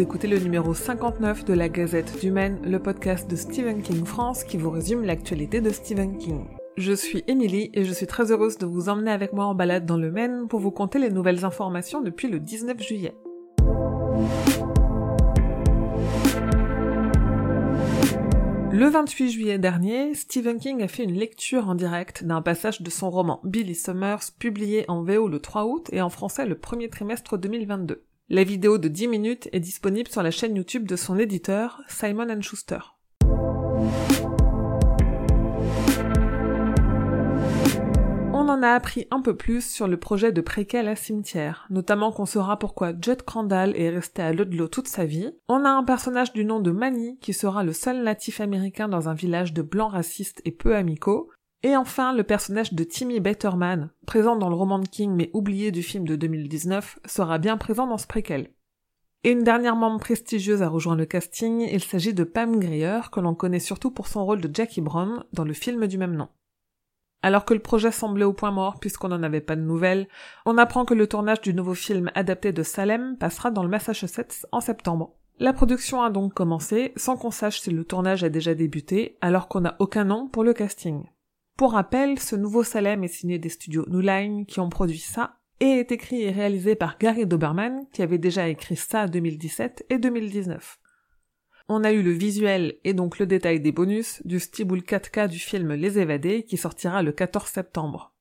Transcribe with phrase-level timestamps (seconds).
[0.00, 4.44] écoutez le numéro 59 de la Gazette du Maine, le podcast de Stephen King France
[4.44, 6.44] qui vous résume l'actualité de Stephen King.
[6.76, 9.86] Je suis Émilie et je suis très heureuse de vous emmener avec moi en balade
[9.86, 13.14] dans le Maine pour vous conter les nouvelles informations depuis le 19 juillet.
[18.70, 22.90] Le 28 juillet dernier, Stephen King a fait une lecture en direct d'un passage de
[22.90, 26.88] son roman Billy Summers publié en VO le 3 août et en français le premier
[26.88, 28.04] trimestre 2022.
[28.30, 32.42] La vidéo de 10 minutes est disponible sur la chaîne YouTube de son éditeur, Simon
[32.42, 32.80] Schuster.
[38.34, 42.12] On en a appris un peu plus sur le projet de préquel à cimetière, notamment
[42.12, 45.30] qu'on saura pourquoi Judd Crandall est resté à Ludlow toute sa vie.
[45.48, 49.08] On a un personnage du nom de Manny qui sera le seul natif américain dans
[49.08, 51.30] un village de blancs racistes et peu amicaux,
[51.62, 55.72] et enfin, le personnage de Timmy Betterman, présent dans le roman de King mais oublié
[55.72, 58.52] du film de 2019, sera bien présent dans ce préquel.
[59.24, 63.18] Et une dernière membre prestigieuse a rejoint le casting, il s'agit de Pam Grier, que
[63.18, 66.28] l'on connaît surtout pour son rôle de Jackie Brown dans le film du même nom.
[67.22, 70.06] Alors que le projet semblait au point mort puisqu'on n'en avait pas de nouvelles,
[70.46, 74.46] on apprend que le tournage du nouveau film adapté de Salem passera dans le Massachusetts
[74.52, 75.16] en septembre.
[75.40, 79.48] La production a donc commencé sans qu'on sache si le tournage a déjà débuté alors
[79.48, 81.04] qu'on n'a aucun nom pour le casting.
[81.58, 85.38] Pour rappel, ce nouveau Salem est signé des studios New Line qui ont produit ça
[85.58, 89.98] et est écrit et réalisé par Gary Doberman qui avait déjà écrit ça 2017 et
[89.98, 90.78] 2019.
[91.68, 95.40] On a eu le visuel et donc le détail des bonus du Steeple 4K du
[95.40, 98.14] film Les Évadés qui sortira le 14 septembre.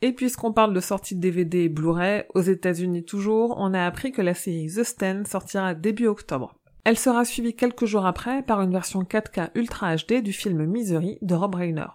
[0.00, 4.22] Et puisqu'on parle de sortie DVD et Blu-ray, aux États-Unis toujours, on a appris que
[4.22, 6.54] la série The Stand sortira début octobre.
[6.84, 11.18] Elle sera suivie quelques jours après par une version 4K Ultra HD du film Misery
[11.22, 11.86] de Rob Reiner.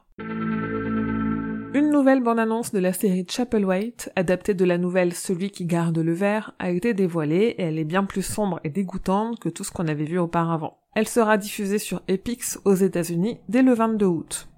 [1.73, 6.13] Une nouvelle bande-annonce de la série Chapel-White, adaptée de la nouvelle Celui qui garde le
[6.13, 9.71] verre, a été dévoilée et elle est bien plus sombre et dégoûtante que tout ce
[9.71, 10.79] qu'on avait vu auparavant.
[10.95, 14.49] Elle sera diffusée sur Epix aux États-Unis dès le 22 août.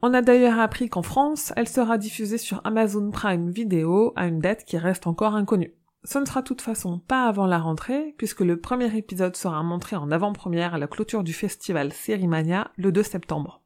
[0.00, 4.38] On a d'ailleurs appris qu'en France, elle sera diffusée sur Amazon Prime Video à une
[4.38, 5.74] date qui reste encore inconnue.
[6.04, 9.62] Ce ne sera de toute façon pas avant la rentrée, puisque le premier épisode sera
[9.62, 13.63] montré en avant-première à la clôture du festival Serimania le 2 septembre.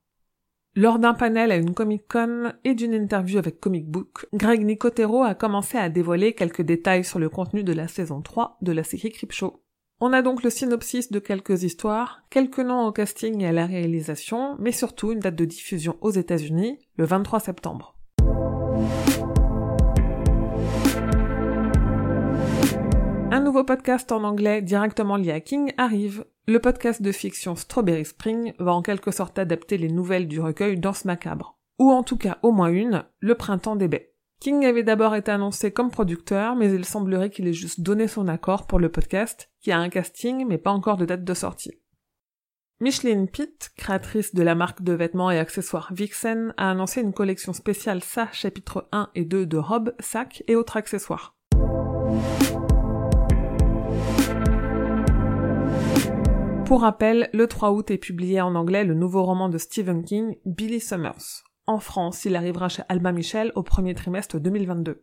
[0.79, 5.25] Lors d'un panel à une Comic Con et d'une interview avec Comic Book, Greg Nicotero
[5.25, 8.85] a commencé à dévoiler quelques détails sur le contenu de la saison 3 de la
[8.85, 9.65] série Show.
[9.99, 13.67] On a donc le synopsis de quelques histoires, quelques noms au casting et à la
[13.67, 17.97] réalisation, mais surtout une date de diffusion aux États-Unis, le 23 septembre.
[23.33, 26.25] Un nouveau podcast en anglais directement lié à King arrive.
[26.49, 30.79] Le podcast de fiction Strawberry Spring va en quelque sorte adapter les nouvelles du recueil
[30.79, 31.59] Danse macabre.
[31.79, 34.15] Ou en tout cas au moins une, Le printemps des baies.
[34.41, 38.29] King avait d'abord été annoncé comme producteur, mais il semblerait qu'il ait juste donné son
[38.29, 41.83] accord pour le podcast, qui a un casting mais pas encore de date de sortie.
[42.81, 47.53] Micheline Pitt, créatrice de la marque de vêtements et accessoires Vixen, a annoncé une collection
[47.53, 51.37] spéciale SA chapitre 1 et 2 de robes, sacs et autres accessoires.
[56.69, 60.37] Pour rappel, le 3 août est publié en anglais le nouveau roman de Stephen King,
[60.45, 61.43] Billy Summers.
[61.67, 65.03] En France, il arrivera chez Alba Michel au premier trimestre 2022.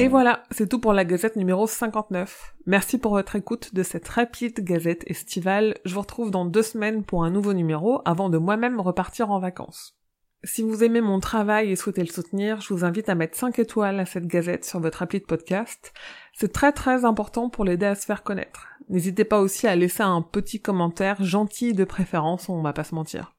[0.00, 2.56] Et voilà, c'est tout pour la gazette numéro 59.
[2.66, 5.76] Merci pour votre écoute de cette rapide gazette estivale.
[5.84, 9.38] Je vous retrouve dans deux semaines pour un nouveau numéro avant de moi-même repartir en
[9.38, 9.97] vacances.
[10.44, 13.58] Si vous aimez mon travail et souhaitez le soutenir, je vous invite à mettre 5
[13.58, 15.92] étoiles à cette gazette sur votre appli de podcast.
[16.32, 18.68] C'est très très important pour l'aider à se faire connaître.
[18.88, 22.94] N'hésitez pas aussi à laisser un petit commentaire gentil de préférence, on va pas se
[22.94, 23.34] mentir.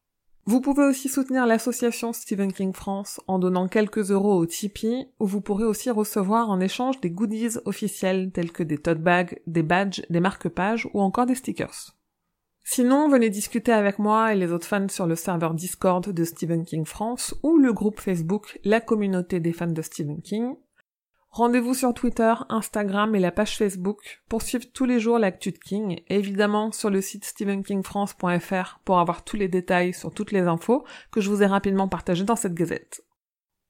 [0.45, 5.25] Vous pouvez aussi soutenir l'association Stephen King France en donnant quelques euros au Tipeee, où
[5.25, 9.63] vous pourrez aussi recevoir en échange des goodies officiels tels que des tote bags, des
[9.63, 11.95] badges, des marque-pages ou encore des stickers.
[12.71, 16.63] Sinon, venez discuter avec moi et les autres fans sur le serveur Discord de Stephen
[16.63, 20.53] King France ou le groupe Facebook La communauté des fans de Stephen King.
[21.31, 25.57] Rendez-vous sur Twitter, Instagram et la page Facebook pour suivre tous les jours l'actu de
[25.57, 30.41] King et évidemment sur le site stephenkingfrance.fr pour avoir tous les détails sur toutes les
[30.41, 33.03] infos que je vous ai rapidement partagées dans cette gazette.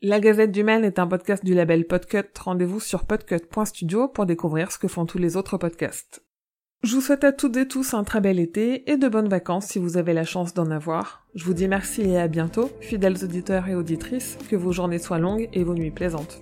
[0.02, 2.38] La Gazette du Maine est un podcast du label Podcut.
[2.38, 6.22] Rendez-vous sur podcut.studio pour découvrir ce que font tous les autres podcasts.
[6.82, 9.66] Je vous souhaite à toutes et tous un très bel été et de bonnes vacances
[9.66, 11.26] si vous avez la chance d'en avoir.
[11.36, 15.20] Je vous dis merci et à bientôt, fidèles auditeurs et auditrices, que vos journées soient
[15.20, 16.42] longues et vos nuits plaisantes.